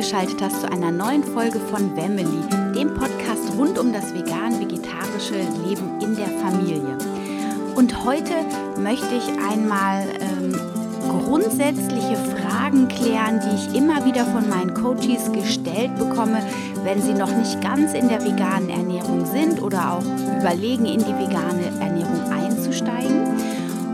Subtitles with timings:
[0.00, 2.40] eingeschaltet hast zu einer neuen Folge von Family,
[2.74, 5.34] dem Podcast rund um das vegan-vegetarische
[5.66, 6.96] Leben in der Familie.
[7.74, 8.32] Und heute
[8.78, 10.58] möchte ich einmal ähm,
[11.26, 16.40] grundsätzliche Fragen klären, die ich immer wieder von meinen Coaches gestellt bekomme,
[16.82, 20.04] wenn sie noch nicht ganz in der veganen Ernährung sind oder auch
[20.40, 23.36] überlegen, in die vegane Ernährung einzusteigen.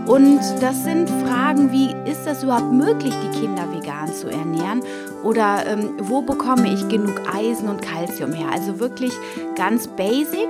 [0.06, 4.80] Und das sind Fragen wie, ist das überhaupt möglich, die Kinder vegan zu ernähren?
[5.22, 8.48] Oder ähm, wo bekomme ich genug Eisen und Kalzium her?
[8.52, 9.12] Also wirklich
[9.56, 10.48] ganz basic.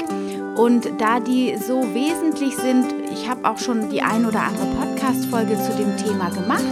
[0.57, 5.57] Und da die so wesentlich sind, ich habe auch schon die ein oder andere Podcast-Folge
[5.57, 6.65] zu dem Thema gemacht.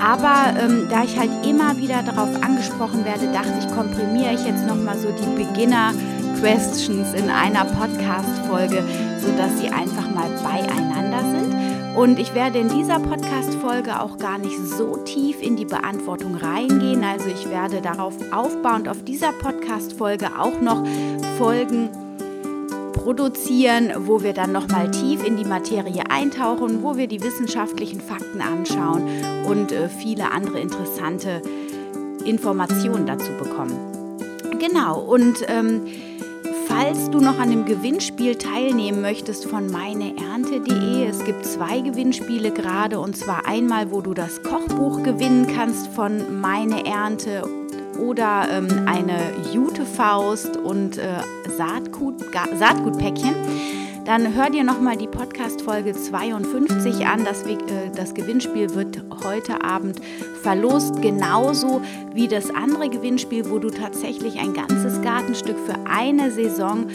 [0.00, 4.66] Aber ähm, da ich halt immer wieder darauf angesprochen werde, dachte ich, komprimiere ich jetzt
[4.66, 8.84] nochmal so die Beginner-Questions in einer Podcast-Folge,
[9.18, 11.77] sodass sie einfach mal beieinander sind.
[11.96, 17.02] Und ich werde in dieser Podcast-Folge auch gar nicht so tief in die Beantwortung reingehen.
[17.02, 20.84] Also ich werde darauf aufbauend auf dieser Podcast-Folge auch noch
[21.38, 21.90] Folgen
[22.92, 28.40] produzieren, wo wir dann nochmal tief in die Materie eintauchen, wo wir die wissenschaftlichen Fakten
[28.40, 29.08] anschauen
[29.46, 31.42] und äh, viele andere interessante
[32.24, 33.76] Informationen dazu bekommen.
[34.58, 35.86] Genau, und ähm,
[36.80, 43.00] Falls du noch an dem Gewinnspiel teilnehmen möchtest von meineernte.de, es gibt zwei Gewinnspiele gerade
[43.00, 47.42] und zwar einmal, wo du das Kochbuch gewinnen kannst von Meine Ernte
[47.98, 49.18] oder ähm, eine
[49.52, 51.18] Jutefaust und äh,
[51.56, 52.24] Saatgut,
[52.56, 53.34] Saatgutpäckchen
[54.08, 57.26] dann hör dir nochmal die Podcast-Folge 52 an.
[57.26, 57.56] Das, äh,
[57.94, 60.00] das Gewinnspiel wird heute Abend
[60.42, 61.82] verlost, genauso
[62.14, 66.86] wie das andere Gewinnspiel, wo du tatsächlich ein ganzes Gartenstück für eine Saison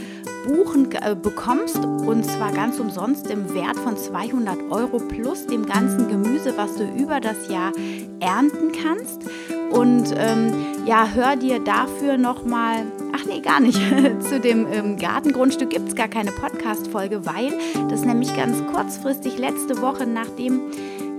[0.47, 6.07] buchen äh, bekommst und zwar ganz umsonst im Wert von 200 Euro plus dem ganzen
[6.07, 7.73] Gemüse, was du über das Jahr
[8.21, 9.21] ernten kannst.
[9.69, 10.51] Und ähm,
[10.87, 12.85] ja, hör dir dafür nochmal,
[13.15, 13.79] ach gar nicht,
[14.21, 17.53] zu dem ähm, Gartengrundstück gibt es gar keine Podcast-Folge, weil
[17.89, 20.61] das nämlich ganz kurzfristig letzte Woche, nachdem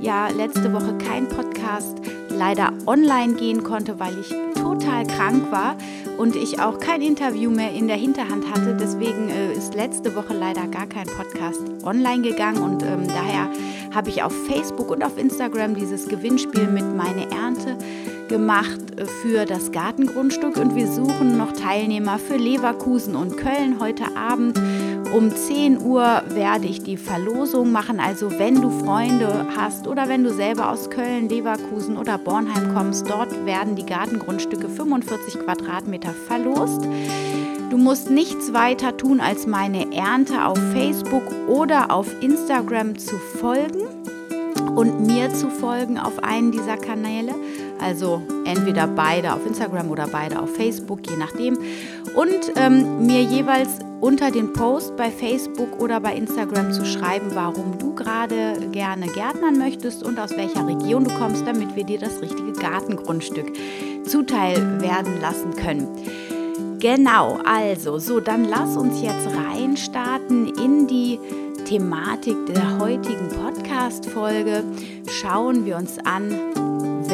[0.01, 1.99] ja letzte Woche kein Podcast
[2.29, 5.77] leider online gehen konnte, weil ich total krank war
[6.19, 8.77] und ich auch kein Interview mehr in der Hinterhand hatte.
[8.79, 13.49] Deswegen äh, ist letzte Woche leider gar kein Podcast online gegangen und ähm, daher
[13.95, 17.77] habe ich auf Facebook und auf Instagram dieses Gewinnspiel mit meine Ernte
[18.29, 18.81] gemacht
[19.23, 23.81] für das Gartengrundstück und wir suchen noch Teilnehmer für Leverkusen und Köln.
[23.81, 24.59] Heute Abend
[25.15, 28.01] um 10 Uhr werde ich die Verlosung machen.
[28.01, 33.09] Also wenn du Freunde hast oder wenn du selber aus Köln, Leverkusen oder Bornheim kommst,
[33.09, 36.87] dort werden die Gartengrundstücke 45 Quadratmeter verlost.
[37.71, 43.83] Du musst nichts weiter tun, als meine Ernte auf Facebook oder auf Instagram zu folgen
[44.77, 47.35] und mir zu folgen auf einen dieser Kanäle.
[47.81, 51.59] Also entweder beide auf Instagram oder beide auf Facebook, je nachdem.
[52.15, 57.79] Und ähm, mir jeweils unter den Post bei Facebook oder bei Instagram zu schreiben, warum
[57.79, 62.21] du gerade gerne gärtnern möchtest und aus welcher Region du kommst, damit wir dir das
[62.21, 63.53] richtige Gartengrundstück
[64.07, 65.89] zuteil werden lassen können.
[66.81, 71.19] Genau, also, so, dann lass uns jetzt reinstarten in die
[71.65, 74.63] Thematik der heutigen Podcast-Folge.
[75.09, 76.54] Schauen wir uns an,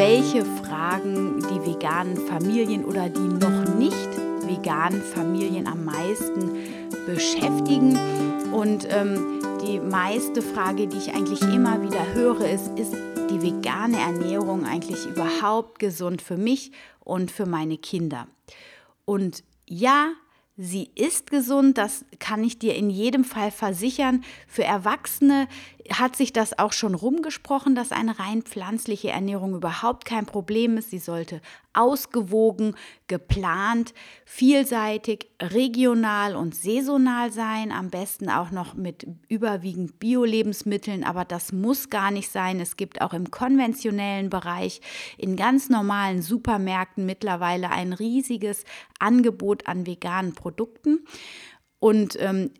[0.00, 4.08] welche Fragen die veganen Familien oder die noch nicht
[4.46, 6.56] veganen Familien am meisten
[7.04, 7.98] beschäftigen.
[8.50, 12.94] Und ähm, die meiste Frage, die ich eigentlich immer wieder höre, ist, ist
[13.28, 18.26] die vegane Ernährung eigentlich überhaupt gesund für mich und für meine Kinder?
[19.04, 20.12] Und ja,
[20.62, 24.22] Sie ist gesund, das kann ich dir in jedem Fall versichern.
[24.46, 25.48] Für Erwachsene
[25.92, 30.90] hat sich das auch schon rumgesprochen, dass eine rein pflanzliche Ernährung überhaupt kein Problem ist.
[30.90, 31.40] Sie sollte
[31.72, 32.74] ausgewogen,
[33.06, 33.94] geplant,
[34.24, 41.90] vielseitig, regional und saisonal sein, am besten auch noch mit überwiegend Bio-Lebensmitteln, aber das muss
[41.90, 42.60] gar nicht sein.
[42.60, 44.80] Es gibt auch im konventionellen Bereich
[45.16, 48.64] in ganz normalen Supermärkten mittlerweile ein riesiges
[48.98, 51.00] Angebot an veganen Produkten.
[51.78, 52.50] Und ähm,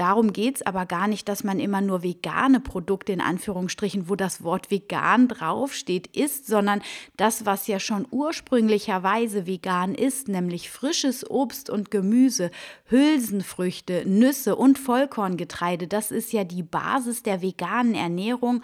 [0.00, 4.16] Darum geht es aber gar nicht, dass man immer nur vegane Produkte in Anführungsstrichen, wo
[4.16, 6.80] das Wort vegan draufsteht, isst, sondern
[7.18, 12.50] das, was ja schon ursprünglicherweise vegan ist, nämlich frisches Obst und Gemüse,
[12.86, 18.62] Hülsenfrüchte, Nüsse und Vollkorngetreide, das ist ja die Basis der veganen Ernährung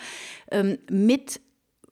[0.50, 1.42] ähm, mit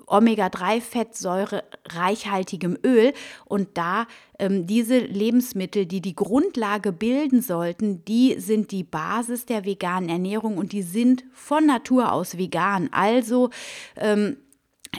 [0.07, 3.13] Omega-3-Fettsäure reichhaltigem Öl.
[3.45, 4.07] Und da
[4.39, 10.59] ähm, diese Lebensmittel, die die Grundlage bilden sollten, die sind die Basis der veganen Ernährung
[10.59, 12.89] und die sind von Natur aus vegan.
[12.93, 13.51] Also
[13.97, 14.37] ähm,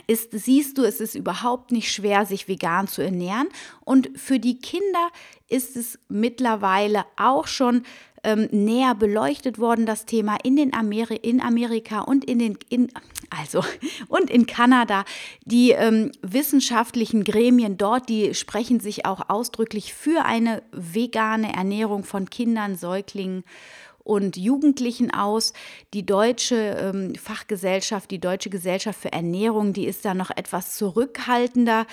[0.06, 3.48] ist, siehst du, es ist überhaupt nicht schwer, sich vegan zu ernähren.
[3.84, 5.10] Und für die Kinder
[5.48, 7.82] ist es mittlerweile auch schon
[8.26, 12.90] ähm, näher beleuchtet worden, das Thema in, den Ameri in Amerika und in den, in,
[13.30, 13.64] also,
[14.08, 15.04] und in Kanada.
[15.44, 22.28] Die ähm, wissenschaftlichen Gremien dort, die sprechen sich auch ausdrücklich für eine vegane Ernährung von
[22.28, 23.44] Kindern, Säuglingen
[24.06, 25.52] und Jugendlichen aus.
[25.92, 31.86] Die deutsche ähm, Fachgesellschaft, die Deutsche Gesellschaft für Ernährung, die ist da noch etwas zurückhaltender.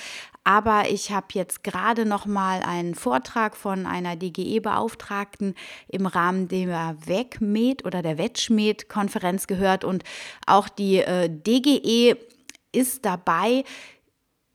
[0.43, 5.55] Aber ich habe jetzt gerade noch mal einen Vortrag von einer DGE-Beauftragten
[5.87, 10.03] im Rahmen der WECMED oder der WETCHMED-Konferenz gehört und
[10.45, 12.17] auch die äh, DGE
[12.73, 13.63] ist dabei,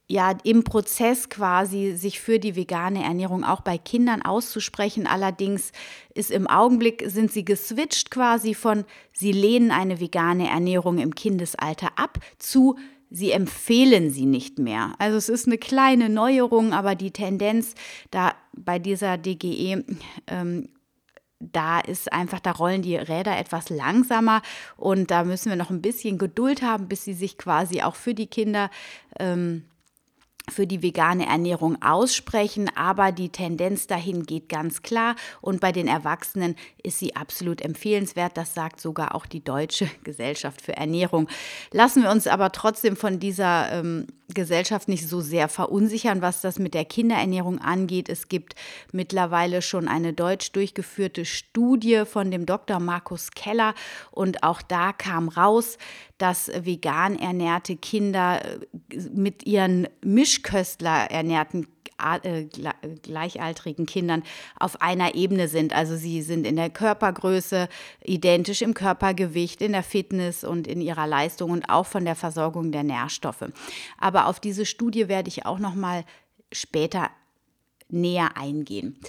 [0.08, 5.06] ja im Prozess quasi sich für die vegane Ernährung auch bei Kindern auszusprechen.
[5.06, 5.70] Allerdings
[6.14, 11.90] ist im Augenblick sind sie geswitcht quasi von sie lehnen eine vegane Ernährung im Kindesalter
[11.96, 12.76] ab zu
[13.10, 14.94] sie empfehlen sie nicht mehr.
[14.98, 17.74] Also es ist eine kleine Neuerung, aber die Tendenz
[18.10, 19.84] da bei dieser DGE
[20.26, 20.68] ähm,
[21.40, 24.42] da ist einfach, da rollen die Räder etwas langsamer
[24.76, 28.12] und da müssen wir noch ein bisschen Geduld haben, bis sie sich quasi auch für
[28.12, 28.70] die Kinder
[29.20, 29.64] ähm,
[30.50, 35.88] für die vegane Ernährung aussprechen, aber die Tendenz dahin geht ganz klar und bei den
[35.88, 38.36] Erwachsenen ist sie absolut empfehlenswert.
[38.36, 41.28] Das sagt sogar auch die Deutsche Gesellschaft für Ernährung.
[41.72, 46.58] Lassen wir uns aber trotzdem von dieser ähm, Gesellschaft nicht so sehr verunsichern, was das
[46.58, 48.10] mit der Kinderernährung angeht.
[48.10, 48.54] Es gibt
[48.92, 52.78] mittlerweile schon eine deutsch durchgeführte Studie von dem Dr.
[52.78, 53.74] Markus Keller
[54.10, 55.78] und auch da kam raus,
[56.18, 59.88] dass vegan ernährte Kinder äh, mit ihren
[60.38, 61.66] Mischköstler ernährten
[62.22, 62.44] äh,
[63.02, 64.22] gleichaltrigen Kindern
[64.58, 65.72] auf einer Ebene sind.
[65.72, 67.68] Also sie sind in der Körpergröße
[68.04, 72.70] identisch im Körpergewicht, in der Fitness und in ihrer Leistung und auch von der Versorgung
[72.70, 73.46] der Nährstoffe.
[73.98, 76.04] Aber auf diese Studie werde ich auch noch mal
[76.52, 77.10] später
[77.88, 79.00] näher eingehen.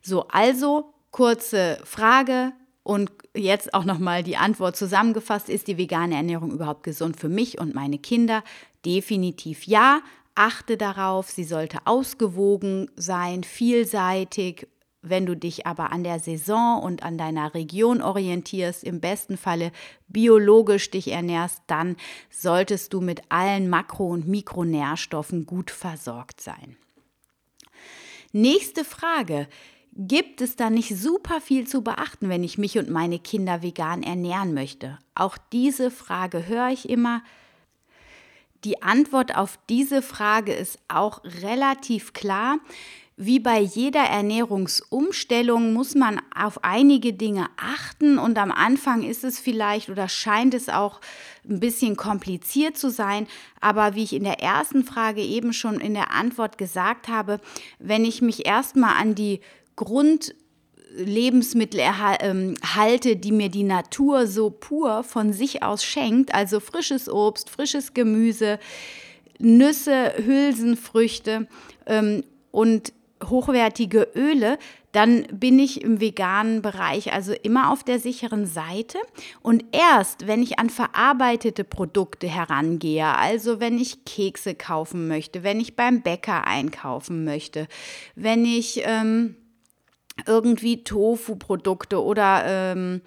[0.00, 2.52] So, also kurze Frage
[2.82, 7.28] und jetzt auch noch mal die Antwort zusammengefasst: Ist die vegane Ernährung überhaupt gesund für
[7.28, 8.42] mich und meine Kinder?
[8.86, 10.00] Definitiv ja.
[10.38, 14.68] Achte darauf, sie sollte ausgewogen sein, vielseitig.
[15.02, 19.72] Wenn du dich aber an der Saison und an deiner Region orientierst, im besten Falle
[20.06, 21.96] biologisch dich ernährst, dann
[22.30, 26.76] solltest du mit allen Makro- und Mikronährstoffen gut versorgt sein.
[28.30, 29.48] Nächste Frage.
[29.92, 34.04] Gibt es da nicht super viel zu beachten, wenn ich mich und meine Kinder vegan
[34.04, 35.00] ernähren möchte?
[35.16, 37.22] Auch diese Frage höre ich immer.
[38.64, 42.58] Die Antwort auf diese Frage ist auch relativ klar.
[43.20, 49.40] Wie bei jeder Ernährungsumstellung muss man auf einige Dinge achten und am Anfang ist es
[49.40, 51.00] vielleicht oder scheint es auch
[51.48, 53.26] ein bisschen kompliziert zu sein,
[53.60, 57.40] aber wie ich in der ersten Frage eben schon in der Antwort gesagt habe,
[57.80, 59.40] wenn ich mich erstmal an die
[59.74, 60.36] Grund
[60.98, 61.80] Lebensmittel
[62.20, 67.50] ähm, halte, die mir die Natur so pur von sich aus schenkt, also frisches Obst,
[67.50, 68.58] frisches Gemüse,
[69.38, 71.46] Nüsse, Hülsenfrüchte
[71.86, 72.92] ähm, und
[73.24, 74.58] hochwertige Öle,
[74.92, 78.98] dann bin ich im veganen Bereich also immer auf der sicheren Seite.
[79.42, 85.60] Und erst, wenn ich an verarbeitete Produkte herangehe, also wenn ich Kekse kaufen möchte, wenn
[85.60, 87.68] ich beim Bäcker einkaufen möchte,
[88.14, 88.82] wenn ich...
[88.84, 89.36] Ähm,
[90.26, 93.00] irgendwie Tofu-Produkte oder ähm,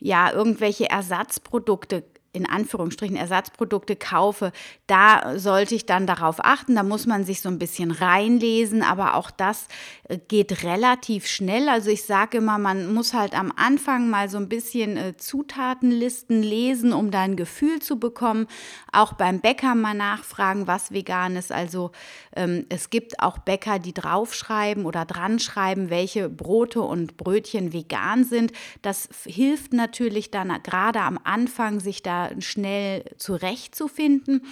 [0.00, 2.04] ja, irgendwelche Ersatzprodukte
[2.38, 4.52] in Anführungsstrichen Ersatzprodukte kaufe,
[4.86, 6.76] da sollte ich dann darauf achten.
[6.76, 9.66] Da muss man sich so ein bisschen reinlesen, aber auch das
[10.04, 11.68] äh, geht relativ schnell.
[11.68, 16.42] Also ich sage immer, man muss halt am Anfang mal so ein bisschen äh, Zutatenlisten
[16.42, 18.46] lesen, um da ein Gefühl zu bekommen.
[18.92, 21.50] Auch beim Bäcker mal nachfragen, was vegan ist.
[21.50, 21.90] Also
[22.36, 28.22] ähm, es gibt auch Bäcker, die draufschreiben oder dran schreiben, welche Brote und Brötchen vegan
[28.22, 28.52] sind.
[28.82, 34.42] Das hilft natürlich dann gerade am Anfang, sich da schnell zurechtzufinden.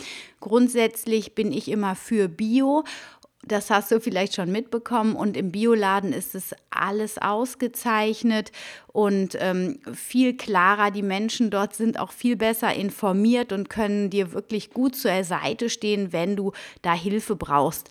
[0.41, 2.85] Grundsätzlich bin ich immer für Bio
[3.47, 5.15] das hast du vielleicht schon mitbekommen.
[5.15, 8.53] Und im Bioladen ist es alles ausgezeichnet
[8.89, 10.91] und ähm, viel klarer.
[10.91, 15.71] Die Menschen dort sind auch viel besser informiert und können dir wirklich gut zur Seite
[15.71, 16.53] stehen, wenn du
[16.83, 17.89] da Hilfe brauchst.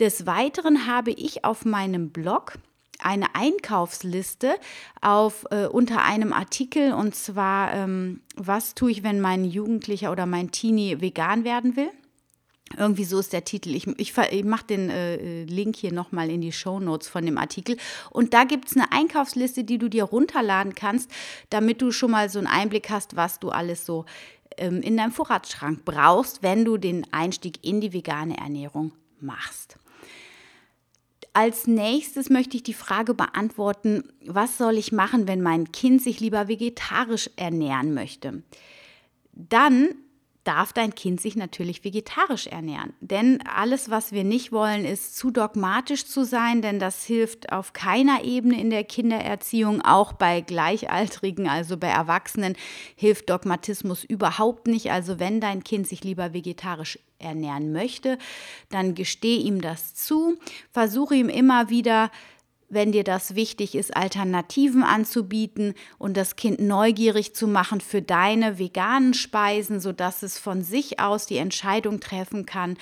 [0.00, 2.54] Des Weiteren habe ich auf meinem Blog
[3.00, 4.54] eine Einkaufsliste
[5.00, 10.26] auf äh, unter einem Artikel und zwar ähm, was tue ich, wenn mein Jugendlicher oder
[10.26, 11.90] mein Teenie vegan werden will?
[12.76, 13.74] Irgendwie so ist der Titel.
[13.74, 17.38] Ich, ich, ich mache den äh, Link hier nochmal in die Show Notes von dem
[17.38, 17.76] Artikel.
[18.10, 21.10] Und da gibt es eine Einkaufsliste, die du dir runterladen kannst,
[21.48, 24.04] damit du schon mal so einen Einblick hast, was du alles so
[24.58, 29.78] ähm, in deinem Vorratsschrank brauchst, wenn du den Einstieg in die vegane Ernährung machst.
[31.36, 36.18] Als nächstes möchte ich die Frage beantworten, was soll ich machen, wenn mein Kind sich
[36.18, 38.42] lieber vegetarisch ernähren möchte?
[39.34, 39.90] Dann
[40.46, 42.94] darf dein Kind sich natürlich vegetarisch ernähren.
[43.00, 47.72] Denn alles, was wir nicht wollen, ist zu dogmatisch zu sein, denn das hilft auf
[47.72, 52.54] keiner Ebene in der Kindererziehung, auch bei Gleichaltrigen, also bei Erwachsenen,
[52.94, 54.90] hilft Dogmatismus überhaupt nicht.
[54.92, 58.18] Also wenn dein Kind sich lieber vegetarisch ernähren möchte,
[58.68, 60.38] dann gestehe ihm das zu,
[60.70, 62.10] versuche ihm immer wieder
[62.68, 68.58] wenn dir das wichtig ist, Alternativen anzubieten und das Kind neugierig zu machen für deine
[68.58, 72.76] veganen Speisen, sodass es von sich aus die Entscheidung treffen kann,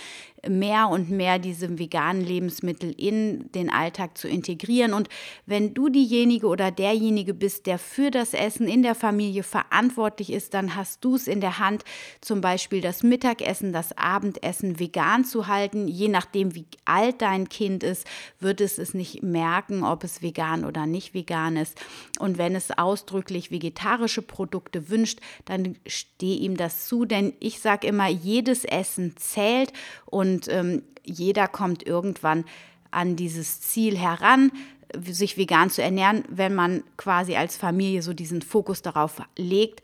[0.49, 4.93] mehr und mehr diese veganen Lebensmittel in den Alltag zu integrieren.
[4.93, 5.09] Und
[5.47, 10.55] wenn du diejenige oder derjenige bist, der für das Essen in der Familie verantwortlich ist,
[10.55, 11.85] dann hast du es in der Hand,
[12.21, 15.89] zum Beispiel das Mittagessen, das Abendessen vegan zu halten.
[15.89, 18.07] Je nachdem, wie alt dein Kind ist,
[18.41, 21.81] wird es es nicht merken, ob es vegan oder nicht vegan ist.
[22.19, 27.87] Und wenn es ausdrücklich vegetarische Produkte wünscht, dann stehe ihm das zu, denn ich sage
[27.87, 29.73] immer, jedes Essen zählt
[30.07, 32.45] und und ähm, jeder kommt irgendwann
[32.91, 34.51] an dieses Ziel heran,
[35.09, 39.81] sich vegan zu ernähren, wenn man quasi als Familie so diesen Fokus darauf legt.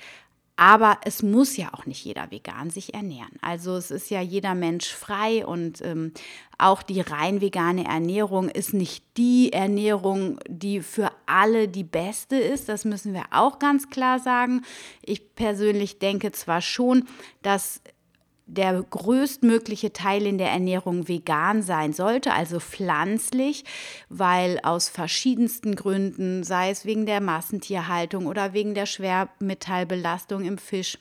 [0.56, 3.32] Aber es muss ja auch nicht jeder vegan sich ernähren.
[3.40, 6.12] Also es ist ja jeder Mensch frei und ähm,
[6.58, 12.68] auch die rein vegane Ernährung ist nicht die Ernährung, die für alle die beste ist.
[12.68, 14.62] Das müssen wir auch ganz klar sagen.
[15.02, 17.08] Ich persönlich denke zwar schon,
[17.40, 17.80] dass
[18.50, 23.64] der größtmögliche Teil in der Ernährung vegan sein sollte, also pflanzlich,
[24.08, 30.98] weil aus verschiedensten Gründen, sei es wegen der Massentierhaltung oder wegen der Schwermetallbelastung im Fisch,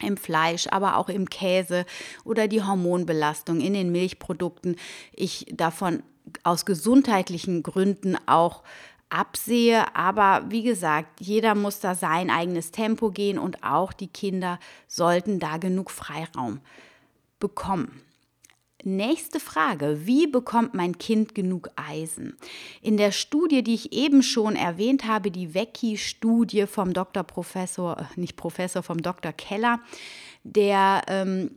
[0.00, 1.86] im Fleisch, aber auch im Käse
[2.24, 4.76] oder die Hormonbelastung in den Milchprodukten,
[5.12, 6.02] ich davon
[6.42, 8.62] aus gesundheitlichen Gründen auch
[9.08, 9.94] absehe.
[9.94, 15.38] Aber wie gesagt, jeder muss da sein eigenes Tempo gehen und auch die Kinder sollten
[15.38, 16.60] da genug Freiraum
[17.38, 18.02] bekommen.
[18.84, 22.36] Nächste Frage, wie bekommt mein Kind genug Eisen?
[22.82, 27.24] In der Studie, die ich eben schon erwähnt habe, die Vecchi-Studie vom Dr.
[27.24, 29.32] Professor, äh, nicht Professor, vom Dr.
[29.32, 29.80] Keller,
[30.44, 31.50] der ähm,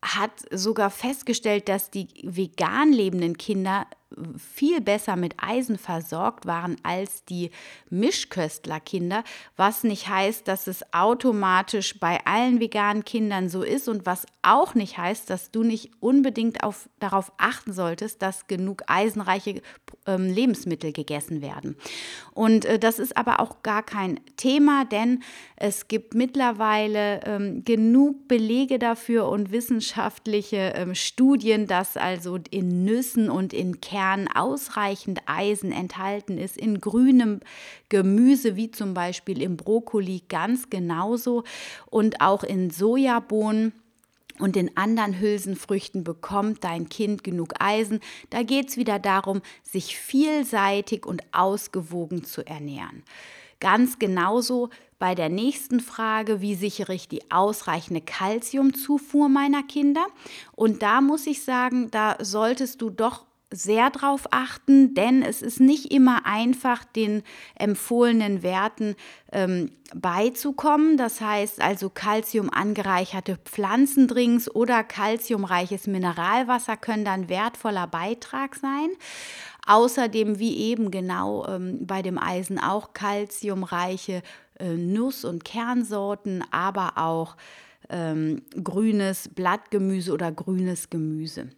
[0.00, 3.86] hat sogar festgestellt, dass die vegan lebenden Kinder
[4.36, 7.50] viel besser mit Eisen versorgt waren als die
[7.90, 9.24] Mischköstlerkinder,
[9.56, 14.74] was nicht heißt, dass es automatisch bei allen veganen Kindern so ist und was auch
[14.74, 19.62] nicht heißt, dass du nicht unbedingt auf, darauf achten solltest, dass genug eisenreiche
[20.06, 21.76] ähm, Lebensmittel gegessen werden.
[22.32, 25.22] Und äh, das ist aber auch gar kein Thema, denn
[25.56, 33.30] es gibt mittlerweile ähm, genug Belege dafür und wissenschaftliche ähm, Studien, dass also in Nüssen
[33.30, 37.40] und in Kernen Kern ausreichend Eisen enthalten ist, in grünem
[37.90, 41.44] Gemüse wie zum Beispiel im Brokkoli ganz genauso
[41.90, 43.74] und auch in Sojabohnen
[44.38, 48.00] und in anderen Hülsenfrüchten bekommt dein Kind genug Eisen.
[48.30, 53.02] Da geht es wieder darum, sich vielseitig und ausgewogen zu ernähren.
[53.60, 60.06] Ganz genauso bei der nächsten Frage, wie sichere ich die ausreichende Kalziumzufuhr meiner Kinder?
[60.52, 65.60] Und da muss ich sagen, da solltest du doch sehr drauf achten, denn es ist
[65.60, 67.22] nicht immer einfach, den
[67.56, 68.94] empfohlenen Werten
[69.32, 70.96] ähm, beizukommen.
[70.96, 78.90] Das heißt also Calcium angereicherte Pflanzendrinks oder calciumreiches Mineralwasser können dann wertvoller Beitrag sein.
[79.66, 84.22] Außerdem, wie eben genau ähm, bei dem Eisen auch calciumreiche
[84.58, 87.36] äh, Nuss- und Kernsorten, aber auch
[87.88, 91.48] ähm, grünes Blattgemüse oder grünes Gemüse.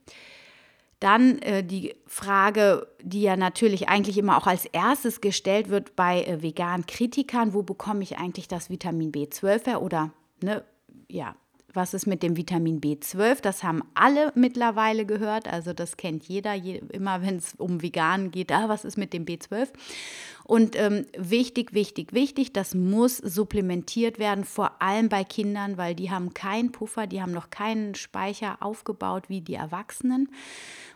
[1.03, 6.23] Dann äh, die Frage, die ja natürlich eigentlich immer auch als erstes gestellt wird bei
[6.23, 10.13] äh, veganen Kritikern, wo bekomme ich eigentlich das Vitamin B12 her oder
[10.45, 10.63] ne,
[11.09, 11.35] ja,
[11.75, 13.41] was ist mit dem Vitamin B12?
[13.43, 15.49] Das haben alle mittlerweile gehört.
[15.49, 18.53] Also das kennt jeder, je, immer wenn es um Vegan geht.
[18.53, 19.69] Ah, was ist mit dem B12?
[20.45, 26.11] Und ähm, wichtig, wichtig, wichtig, das muss supplementiert werden, vor allem bei Kindern, weil die
[26.11, 30.29] haben keinen Puffer, die haben noch keinen Speicher aufgebaut wie die Erwachsenen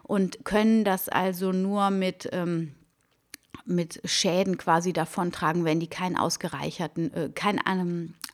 [0.03, 2.29] und können das also nur mit...
[2.33, 2.73] Ähm,
[3.69, 7.59] mit Schäden quasi davontragen, wenn die keinen ausgereicherten, äh, keinen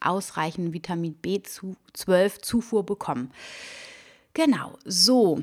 [0.04, 3.30] ausreichenden Vitamin B12 Zufuhr bekommen.
[4.34, 5.42] Genau, so.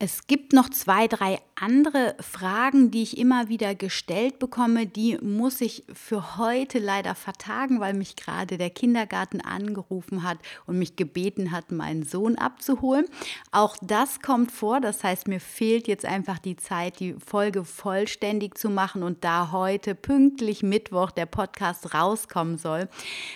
[0.00, 4.86] Es gibt noch zwei, drei andere Fragen, die ich immer wieder gestellt bekomme.
[4.86, 10.78] Die muss ich für heute leider vertagen, weil mich gerade der Kindergarten angerufen hat und
[10.78, 13.06] mich gebeten hat, meinen Sohn abzuholen.
[13.50, 14.80] Auch das kommt vor.
[14.80, 19.02] Das heißt, mir fehlt jetzt einfach die Zeit, die Folge vollständig zu machen.
[19.02, 22.88] Und da heute pünktlich Mittwoch der Podcast rauskommen soll,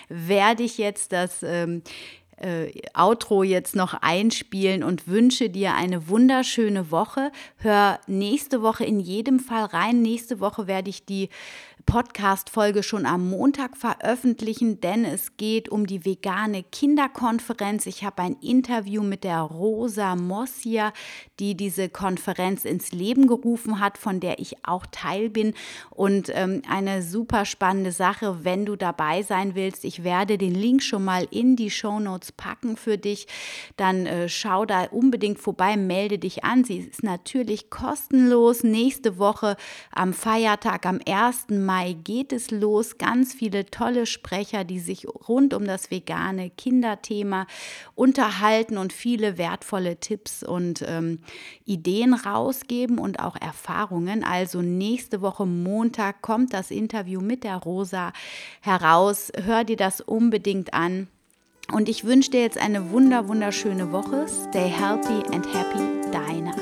[0.09, 1.43] werde ich jetzt das.
[1.43, 1.83] Ähm,
[2.43, 7.31] äh, Outro jetzt noch einspielen und wünsche dir eine wunderschöne Woche.
[7.57, 10.03] Hör nächste Woche in jedem Fall rein.
[10.03, 11.29] Nächste Woche werde ich die
[11.87, 17.87] Podcast-Folge schon am Montag veröffentlichen, denn es geht um die vegane Kinderkonferenz.
[17.87, 20.93] Ich habe ein Interview mit der Rosa Mossia,
[21.41, 25.55] die diese Konferenz ins Leben gerufen hat, von der ich auch Teil bin.
[25.91, 29.85] Und ähm, eine super spannende Sache, wenn du dabei sein willst.
[29.85, 33.27] Ich werde den Link schon mal in die Show Notes packen für dich.
[33.77, 36.65] Dann äh, schau da unbedingt vorbei, melde dich an.
[36.65, 38.63] Sie ist natürlich kostenlos.
[38.63, 39.57] Nächste Woche
[39.91, 41.47] am Feiertag, am 1.
[41.51, 42.99] Mai Mai geht es los.
[42.99, 47.47] Ganz viele tolle Sprecher, die sich rund um das vegane Kinderthema
[47.95, 51.21] unterhalten und viele wertvolle Tipps und ähm,
[51.65, 54.23] Ideen rausgeben und auch Erfahrungen.
[54.23, 58.13] Also nächste Woche Montag kommt das Interview mit der Rosa
[58.61, 59.33] heraus.
[59.43, 61.09] Hör dir das unbedingt an.
[61.73, 64.27] Und ich wünsche dir jetzt eine wunder, wunderschöne Woche.
[64.29, 66.11] Stay healthy and happy.
[66.13, 66.62] Deine